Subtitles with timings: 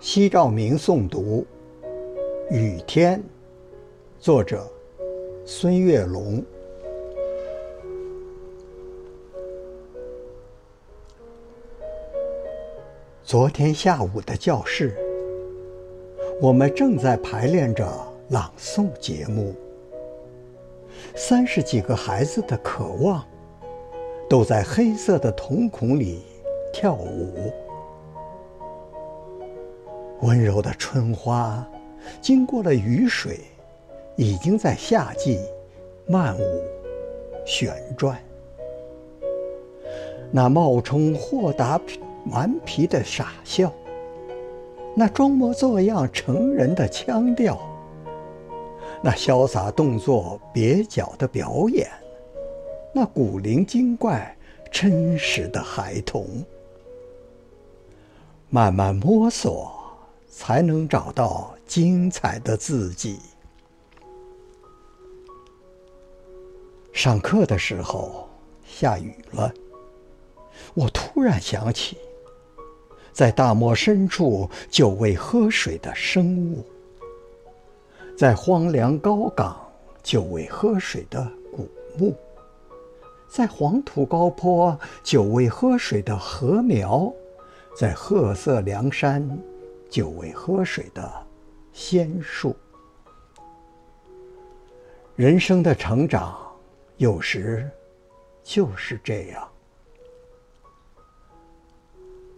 [0.00, 1.44] 西照明诵读
[2.54, 3.18] 《雨天》，
[4.20, 4.64] 作者
[5.44, 6.40] 孙月龙。
[13.24, 14.96] 昨天下午的教室，
[16.40, 17.84] 我们正在排练着
[18.28, 19.52] 朗诵节目。
[21.16, 23.26] 三十几个孩子的渴望，
[24.30, 26.22] 都在黑色的瞳孔里
[26.72, 27.52] 跳舞。
[30.20, 31.66] 温柔的春花，
[32.20, 33.40] 经过了雨水，
[34.16, 35.38] 已经在夏季
[36.06, 36.62] 漫舞、
[37.46, 38.18] 旋转。
[40.30, 41.80] 那冒充豁达
[42.30, 43.72] 顽皮的傻笑，
[44.94, 47.58] 那装模作样成人的腔调，
[49.02, 51.88] 那潇洒动作蹩脚的表演，
[52.92, 54.36] 那古灵精怪
[54.70, 56.26] 真实的孩童，
[58.50, 59.77] 慢慢摸索。
[60.40, 63.18] 才能找到精彩的自己。
[66.92, 68.28] 上课的时候
[68.64, 69.52] 下雨了，
[70.74, 71.98] 我突然想起，
[73.12, 76.64] 在大漠深处久未喝水的生物，
[78.16, 79.60] 在荒凉高岗
[80.04, 82.14] 久未喝水的古木，
[83.28, 87.12] 在黄土高坡久未喝水的禾苗，
[87.76, 89.36] 在褐色梁山。
[89.90, 91.26] 久未喝水的
[91.72, 92.54] 仙树，
[95.16, 96.36] 人生的成长
[96.98, 97.68] 有时
[98.42, 99.48] 就是这样，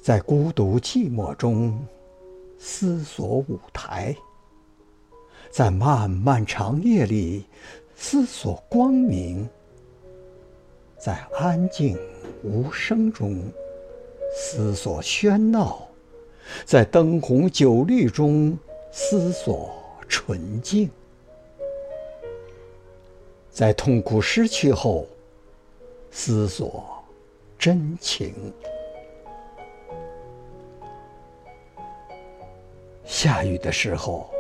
[0.01, 1.85] 在孤独寂寞中
[2.57, 4.15] 思索舞台，
[5.51, 7.45] 在漫漫长夜里
[7.97, 9.49] 思索光明，
[10.97, 11.99] 在安静
[12.45, 13.43] 无声中
[14.33, 15.90] 思索喧闹。
[16.65, 18.57] 在灯红酒绿中
[18.93, 19.71] 思索
[20.09, 20.91] 纯净，
[23.51, 25.07] 在痛苦失去后
[26.11, 26.85] 思索
[27.59, 28.35] 真情。
[33.05, 34.31] 下雨的时候，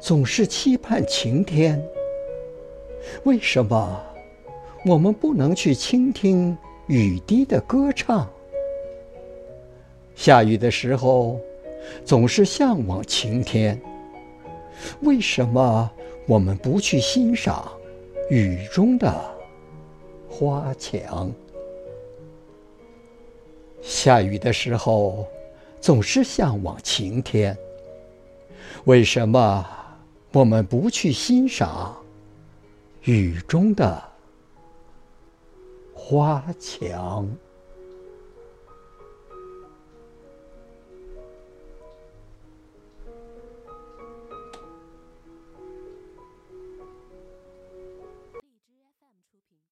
[0.00, 1.82] 总是期盼晴天。
[3.24, 4.02] 为什么
[4.84, 6.56] 我们不能去倾听
[6.86, 8.28] 雨滴的歌唱？
[10.20, 11.40] 下雨的时候，
[12.04, 13.80] 总是向往晴天。
[15.00, 15.90] 为什么
[16.26, 17.72] 我们不去欣赏
[18.28, 19.18] 雨中的
[20.28, 21.32] 花墙？
[23.80, 25.26] 下雨的时候，
[25.80, 27.56] 总是向往晴天。
[28.84, 29.66] 为什么
[30.32, 31.96] 我们不去欣赏
[33.04, 34.02] 雨中的
[35.94, 37.26] 花墙？